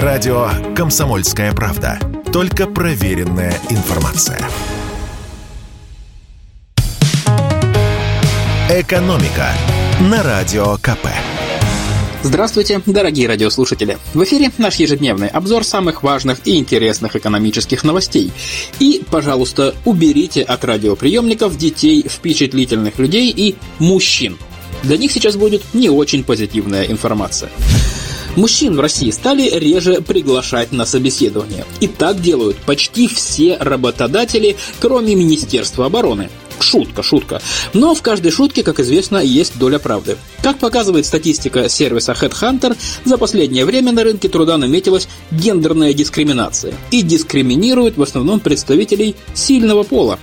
Радио 0.00 0.48
«Комсомольская 0.74 1.52
правда». 1.52 1.98
Только 2.32 2.66
проверенная 2.66 3.52
информация. 3.68 4.40
«Экономика» 8.70 9.50
на 10.00 10.22
Радио 10.22 10.78
КП. 10.78 11.08
Здравствуйте, 12.22 12.80
дорогие 12.86 13.28
радиослушатели! 13.28 13.98
В 14.14 14.24
эфире 14.24 14.50
наш 14.56 14.76
ежедневный 14.76 15.28
обзор 15.28 15.62
самых 15.62 16.02
важных 16.02 16.38
и 16.46 16.56
интересных 16.56 17.14
экономических 17.14 17.84
новостей. 17.84 18.32
И, 18.78 19.04
пожалуйста, 19.10 19.74
уберите 19.84 20.42
от 20.42 20.64
радиоприемников 20.64 21.58
детей, 21.58 22.02
впечатлительных 22.08 22.98
людей 22.98 23.30
и 23.30 23.56
мужчин. 23.78 24.38
Для 24.84 24.96
них 24.96 25.12
сейчас 25.12 25.36
будет 25.36 25.62
не 25.74 25.90
очень 25.90 26.24
позитивная 26.24 26.84
информация. 26.84 27.50
Мужчин 28.36 28.76
в 28.76 28.80
России 28.80 29.10
стали 29.10 29.48
реже 29.48 30.00
приглашать 30.00 30.72
на 30.72 30.86
собеседование. 30.86 31.66
И 31.80 31.86
так 31.86 32.20
делают 32.20 32.56
почти 32.56 33.06
все 33.06 33.58
работодатели, 33.58 34.56
кроме 34.80 35.14
Министерства 35.14 35.86
обороны. 35.86 36.30
Шутка, 36.62 37.02
шутка. 37.02 37.42
Но 37.74 37.94
в 37.94 38.02
каждой 38.02 38.30
шутке, 38.30 38.62
как 38.62 38.78
известно, 38.80 39.18
есть 39.18 39.58
доля 39.58 39.78
правды. 39.78 40.16
Как 40.42 40.58
показывает 40.58 41.04
статистика 41.04 41.68
сервиса 41.68 42.12
Headhunter, 42.12 42.76
за 43.04 43.18
последнее 43.18 43.66
время 43.66 43.92
на 43.92 44.04
рынке 44.04 44.28
труда 44.28 44.56
наметилась 44.56 45.08
гендерная 45.30 45.92
дискриминация. 45.92 46.74
И 46.90 47.02
дискриминирует 47.02 47.96
в 47.96 48.02
основном 48.02 48.40
представителей 48.40 49.16
сильного 49.34 49.82
пола. 49.82 50.18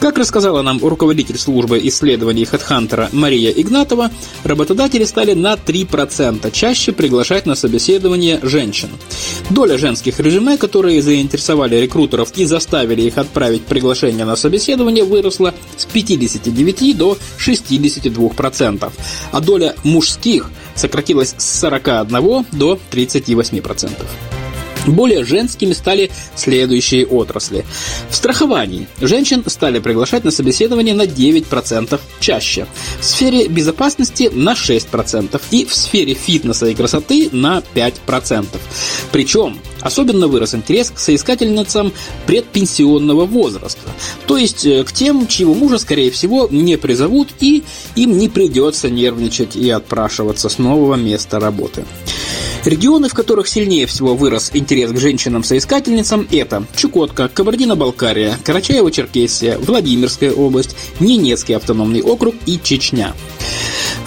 Как 0.00 0.18
рассказала 0.18 0.62
нам 0.62 0.78
руководитель 0.82 1.38
службы 1.38 1.80
исследований 1.82 2.44
HeadHunter 2.44 3.08
Мария 3.12 3.50
Игнатова, 3.50 4.10
работодатели 4.44 5.04
стали 5.04 5.32
на 5.32 5.54
3% 5.54 6.50
чаще 6.52 6.92
приглашать 6.92 7.46
на 7.46 7.54
собеседование 7.54 8.38
женщин. 8.42 8.90
Доля 9.50 9.78
женских 9.78 10.20
резюме, 10.20 10.56
которые 10.56 11.02
заинтересовали 11.02 11.76
рекрутеров 11.76 12.32
и 12.36 12.44
заставили 12.44 13.02
их 13.02 13.18
отправить 13.18 13.64
приглашение 13.64 14.24
на 14.24 14.36
собеседование, 14.36 15.04
выросла 15.04 15.54
с 15.76 15.84
59 15.86 16.96
до 16.96 17.18
62%, 17.38 18.92
а 19.32 19.40
доля 19.40 19.74
мужских 19.84 20.50
сократилась 20.74 21.34
с 21.36 21.60
41 21.60 22.46
до 22.52 22.78
38%. 22.90 23.90
Более 24.86 25.24
женскими 25.24 25.72
стали 25.72 26.10
следующие 26.34 27.06
отрасли. 27.06 27.64
В 28.08 28.16
страховании 28.16 28.86
женщин 29.00 29.44
стали 29.46 29.78
приглашать 29.78 30.24
на 30.24 30.30
собеседование 30.30 30.94
на 30.94 31.02
9% 31.02 32.00
чаще. 32.18 32.66
В 33.00 33.04
сфере 33.04 33.48
безопасности 33.48 34.30
на 34.32 34.54
6% 34.54 35.40
и 35.50 35.64
в 35.66 35.74
сфере 35.74 36.14
фитнеса 36.14 36.66
и 36.66 36.74
красоты 36.74 37.28
на 37.32 37.62
5%. 37.74 38.46
Причем 39.12 39.58
особенно 39.80 40.28
вырос 40.28 40.54
интерес 40.54 40.90
к 40.90 40.98
соискательницам 40.98 41.92
предпенсионного 42.26 43.26
возраста, 43.26 43.82
то 44.26 44.36
есть 44.36 44.64
э, 44.66 44.84
к 44.84 44.92
тем, 44.92 45.26
чьего 45.26 45.54
мужа, 45.54 45.78
скорее 45.78 46.10
всего, 46.10 46.48
не 46.50 46.76
призовут 46.76 47.28
и 47.40 47.64
им 47.96 48.18
не 48.18 48.28
придется 48.28 48.90
нервничать 48.90 49.56
и 49.56 49.70
отпрашиваться 49.70 50.48
с 50.48 50.58
нового 50.58 50.94
места 50.94 51.40
работы. 51.40 51.84
Регионы, 52.64 53.08
в 53.08 53.14
которых 53.14 53.48
сильнее 53.48 53.86
всего 53.86 54.14
вырос 54.14 54.50
интерес 54.52 54.92
к 54.92 54.98
женщинам-соискательницам, 54.98 56.28
это 56.30 56.64
Чукотка, 56.76 57.28
Кабардино-Балкария, 57.28 58.38
Карачаево-Черкесия, 58.44 59.58
Владимирская 59.58 60.32
область, 60.32 60.76
Ненецкий 61.00 61.56
автономный 61.56 62.02
округ 62.02 62.34
и 62.44 62.60
Чечня. 62.62 63.14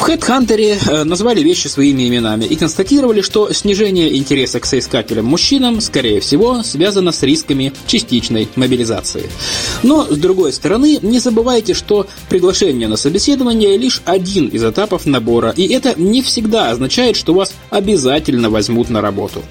В 0.00 0.08
HeadHunter 0.08 0.58
э, 0.58 1.04
назвали 1.04 1.42
вещи 1.42 1.66
своими 1.66 2.08
именами 2.08 2.46
и 2.46 2.56
констатировали, 2.56 3.20
что 3.20 3.52
снижение 3.52 4.16
интереса 4.16 4.58
к 4.58 4.64
соискателям 4.64 5.26
мужчинам, 5.26 5.82
скорее 5.82 6.20
всего, 6.20 6.62
связано 6.62 7.12
с 7.12 7.22
рисками 7.22 7.74
частичной 7.86 8.48
мобилизации. 8.56 9.28
Но, 9.82 10.06
с 10.06 10.16
другой 10.16 10.54
стороны, 10.54 10.98
не 11.02 11.18
забывайте, 11.18 11.74
что 11.74 12.06
приглашение 12.30 12.88
на 12.88 12.96
собеседование 12.96 13.76
лишь 13.76 14.00
один 14.06 14.48
из 14.48 14.64
этапов 14.64 15.04
набора, 15.04 15.52
и 15.54 15.68
это 15.68 15.92
не 16.00 16.22
всегда 16.22 16.70
означает, 16.70 17.14
что 17.14 17.34
вас 17.34 17.52
обязательно 17.68 18.48
возьмут 18.48 18.88
на 18.88 19.02
работу. 19.02 19.42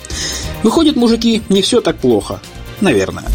Выходит, 0.63 0.95
мужики, 0.95 1.43
не 1.49 1.61
все 1.61 1.79
так 1.79 1.97
плохо. 1.99 2.41
Наверное. 2.81 3.25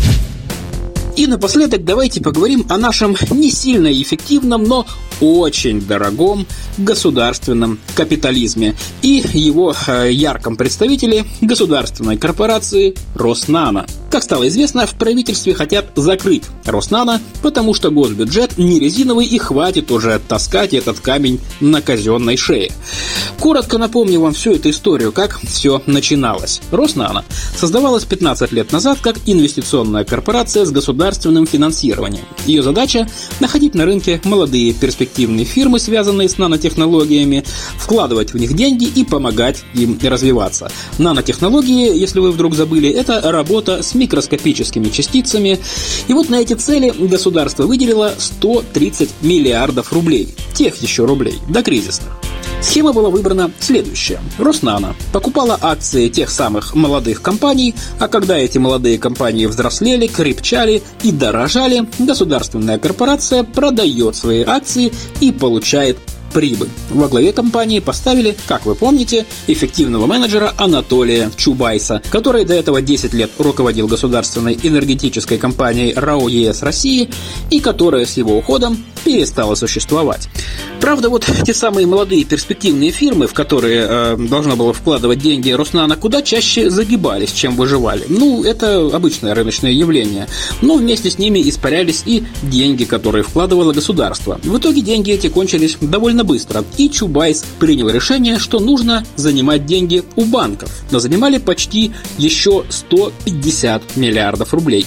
И 1.16 1.28
напоследок 1.28 1.84
давайте 1.84 2.20
поговорим 2.20 2.66
о 2.68 2.76
нашем 2.76 3.14
не 3.30 3.52
сильно 3.52 3.92
эффективном, 3.92 4.64
но 4.64 4.84
очень 5.20 5.80
дорогом 5.80 6.46
государственном 6.78 7.78
капитализме 7.94 8.74
и 9.02 9.24
его 9.32 9.74
э, 9.86 10.10
ярком 10.10 10.56
представителе 10.56 11.24
государственной 11.40 12.16
корпорации 12.16 12.94
Роснано. 13.14 13.86
Как 14.14 14.22
стало 14.22 14.46
известно, 14.46 14.86
в 14.86 14.94
правительстве 14.94 15.54
хотят 15.54 15.86
закрыть 15.96 16.44
Роснано, 16.64 17.20
потому 17.42 17.74
что 17.74 17.90
госбюджет 17.90 18.58
не 18.58 18.78
резиновый 18.78 19.26
и 19.26 19.38
хватит 19.38 19.90
уже 19.90 20.20
таскать 20.20 20.72
этот 20.72 21.00
камень 21.00 21.40
на 21.58 21.82
казенной 21.82 22.36
шее. 22.36 22.70
Коротко 23.40 23.76
напомню 23.76 24.20
вам 24.20 24.32
всю 24.32 24.52
эту 24.52 24.70
историю, 24.70 25.10
как 25.10 25.40
все 25.40 25.82
начиналось. 25.86 26.60
Роснано 26.70 27.24
создавалась 27.56 28.04
15 28.04 28.52
лет 28.52 28.70
назад 28.70 28.98
как 29.02 29.16
инвестиционная 29.26 30.04
корпорация 30.04 30.64
с 30.64 30.70
государственным 30.70 31.48
финансированием. 31.48 32.24
Ее 32.46 32.62
задача– 32.62 33.08
находить 33.40 33.74
на 33.74 33.84
рынке 33.84 34.20
молодые 34.22 34.74
перспективные 34.74 35.44
фирмы, 35.44 35.80
связанные 35.80 36.28
с 36.28 36.38
нанотехнологиями, 36.38 37.44
вкладывать 37.84 38.32
в 38.32 38.38
них 38.38 38.54
деньги 38.54 38.84
и 38.84 39.04
помогать 39.04 39.62
им 39.74 39.98
развиваться. 40.02 40.70
Нанотехнологии, 40.98 41.96
если 41.96 42.18
вы 42.18 42.32
вдруг 42.32 42.54
забыли, 42.54 42.88
это 42.88 43.20
работа 43.30 43.82
с 43.82 43.94
микроскопическими 43.94 44.88
частицами. 44.88 45.60
И 46.08 46.14
вот 46.14 46.30
на 46.30 46.36
эти 46.36 46.54
цели 46.54 46.92
государство 46.98 47.64
выделило 47.64 48.14
130 48.16 49.10
миллиардов 49.20 49.92
рублей. 49.92 50.34
Тех 50.54 50.76
еще 50.82 51.04
рублей, 51.04 51.34
до 51.48 51.62
кризисных. 51.62 52.12
Схема 52.62 52.94
была 52.94 53.10
выбрана 53.10 53.50
следующая. 53.60 54.20
Роснана 54.38 54.96
покупала 55.12 55.58
акции 55.60 56.08
тех 56.08 56.30
самых 56.30 56.74
молодых 56.74 57.20
компаний, 57.20 57.74
а 58.00 58.08
когда 58.08 58.38
эти 58.38 58.56
молодые 58.56 58.98
компании 58.98 59.44
взрослели, 59.44 60.06
крепчали 60.06 60.82
и 61.02 61.12
дорожали, 61.12 61.86
государственная 61.98 62.78
корпорация 62.78 63.44
продает 63.44 64.16
свои 64.16 64.42
акции 64.42 64.92
и 65.20 65.30
получает 65.30 65.98
прибыль. 66.34 66.68
Во 66.90 67.08
главе 67.08 67.32
компании 67.32 67.78
поставили, 67.78 68.36
как 68.46 68.66
вы 68.66 68.74
помните, 68.74 69.24
эффективного 69.46 70.06
менеджера 70.06 70.52
Анатолия 70.58 71.30
Чубайса, 71.36 72.02
который 72.10 72.44
до 72.44 72.54
этого 72.54 72.82
10 72.82 73.14
лет 73.14 73.30
руководил 73.38 73.86
государственной 73.86 74.58
энергетической 74.62 75.38
компанией 75.38 75.94
РАО 75.94 76.28
ЕС 76.28 76.62
России 76.62 77.08
и 77.50 77.60
которая 77.60 78.04
с 78.04 78.16
его 78.16 78.36
уходом 78.36 78.84
перестала 79.04 79.54
существовать. 79.54 80.28
Правда, 80.80 81.08
вот 81.08 81.24
те 81.46 81.54
самые 81.54 81.86
молодые 81.86 82.24
перспективные 82.24 82.90
фирмы, 82.90 83.26
в 83.26 83.32
которые 83.32 83.86
э, 83.88 84.16
должно 84.18 84.56
было 84.56 84.72
вкладывать 84.72 85.18
деньги 85.18 85.50
Роснана, 85.50 85.96
куда 85.96 86.20
чаще 86.20 86.68
загибались, 86.68 87.32
чем 87.32 87.56
выживали. 87.56 88.04
Ну, 88.08 88.42
это 88.42 88.90
обычное 88.92 89.34
рыночное 89.34 89.70
явление. 89.70 90.26
Но 90.62 90.74
вместе 90.74 91.10
с 91.10 91.18
ними 91.18 91.48
испарялись 91.48 92.02
и 92.04 92.24
деньги, 92.42 92.84
которые 92.84 93.22
вкладывало 93.22 93.72
государство. 93.72 94.40
В 94.42 94.58
итоге 94.58 94.80
деньги 94.80 95.12
эти 95.12 95.28
кончились 95.28 95.76
довольно 95.80 96.23
быстро, 96.24 96.64
и 96.76 96.90
Чубайс 96.90 97.44
принял 97.58 97.88
решение, 97.88 98.38
что 98.38 98.58
нужно 98.58 99.04
занимать 99.16 99.66
деньги 99.66 100.02
у 100.16 100.24
банков. 100.24 100.70
Но 100.90 100.98
занимали 100.98 101.38
почти 101.38 101.92
еще 102.18 102.64
150 102.68 103.96
миллиардов 103.96 104.52
рублей. 104.52 104.86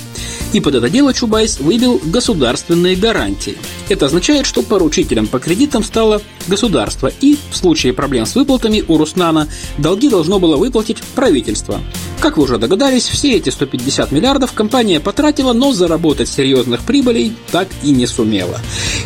И 0.54 0.60
под 0.60 0.76
это 0.76 0.90
дело 0.90 1.14
Чубайс 1.14 1.60
выбил 1.60 2.02
государственные 2.04 2.96
гарантии. 2.96 3.58
Это 3.90 4.06
означает, 4.06 4.46
что 4.46 4.64
поручителем 4.64 5.28
по 5.28 5.40
кредитам 5.40 5.84
стало 5.84 6.22
государство, 6.48 7.12
и 7.22 7.38
в 7.52 7.58
случае 7.58 7.94
проблем 7.94 8.26
с 8.26 8.36
выплатами 8.36 8.84
у 8.88 8.98
Роснано 8.98 9.48
долги 9.78 10.10
должно 10.10 10.40
было 10.40 10.58
выплатить 10.58 11.02
правительство. 11.16 11.80
Как 12.20 12.38
вы 12.38 12.44
уже 12.44 12.58
догадались, 12.58 13.08
все 13.08 13.34
эти 13.34 13.50
150 13.50 14.12
миллиардов 14.12 14.54
компания 14.54 15.00
потратила, 15.00 15.54
но 15.54 15.72
заработать 15.72 16.30
серьезных 16.30 16.82
прибылей 16.82 17.34
так 17.52 17.68
и 17.84 17.92
не 17.92 18.08
сумела. 18.08 18.60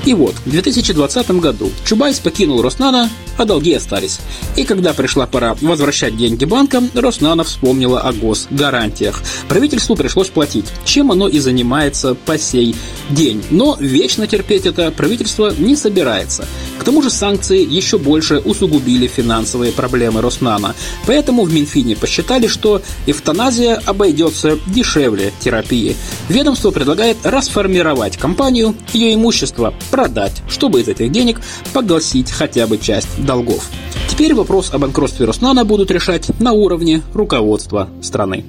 И 0.06 0.14
вот, 0.14 0.36
в 0.46 0.50
2020 0.50 1.32
году 1.40 1.70
Чубайс 1.86 2.20
покинул 2.20 2.62
Роснана, 2.62 3.10
а 3.42 3.46
долги 3.46 3.74
остались. 3.74 4.20
И 4.56 4.64
когда 4.64 4.94
пришла 4.94 5.26
пора 5.26 5.56
возвращать 5.62 6.16
деньги 6.16 6.46
банкам, 6.46 6.90
Роснана 6.94 7.44
вспомнила 7.44 8.00
о 8.02 8.14
госгарантиях. 8.14 9.22
Правительству 9.48 9.96
пришлось 9.96 10.30
платить, 10.30 10.66
чем 10.86 11.12
оно 11.12 11.28
и 11.28 11.40
занимается 11.40 12.14
по 12.14 12.38
сей 12.38 12.76
день. 13.10 13.44
Но 13.50 13.78
вечно 13.80 14.28
терпеть 14.28 14.66
это 14.66 14.92
правительство 14.92 15.54
не 15.58 15.76
собирается. 15.76 16.46
К 16.78 16.84
тому 16.84 17.02
же 17.02 17.10
санкции 17.10 17.66
еще 17.68 17.98
больше 17.98 18.40
усугубили 18.40 19.08
финансовые 19.08 19.72
проблемы 19.72 20.22
Роснана. 20.22 20.76
Поэтому 21.08 21.44
в 21.44 21.54
Минфине 21.54 21.96
посчитали, 21.96 22.48
что 22.48 22.82
эвтаназия 23.08 23.82
обойдется 23.86 24.60
дешевле 24.68 25.34
терапии. 25.40 25.96
Ведомство 26.30 26.72
предлагает 26.72 27.18
расформировать 27.24 28.18
компанию, 28.18 28.76
ее 28.94 29.14
имущество 29.16 29.74
продать, 29.90 30.42
чтобы 30.48 30.82
из 30.82 30.88
этих 30.88 31.12
денег 31.12 31.42
погасить 31.74 32.32
хотя 32.32 32.68
бы 32.68 32.78
часть 32.78 33.10
долгов. 33.32 33.70
Теперь 34.10 34.34
вопрос 34.34 34.74
о 34.74 34.78
банкротстве 34.78 35.26
Роснана 35.26 35.64
будут 35.64 35.90
решать 35.90 36.30
на 36.42 36.52
уровне 36.52 37.02
руководства 37.14 37.88
страны. 38.02 38.44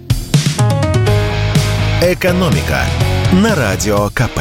«Экономика» 2.02 2.82
на 3.32 3.54
Радио 3.54 4.08
КП. 4.08 4.40